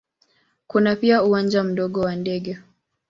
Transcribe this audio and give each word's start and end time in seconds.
Kuna 0.67 0.95
pia 0.95 1.23
uwanja 1.23 1.63
mdogo 1.63 2.01
wa 2.01 2.15
ndege. 2.15 2.59